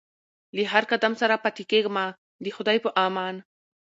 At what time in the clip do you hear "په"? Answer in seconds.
2.85-2.89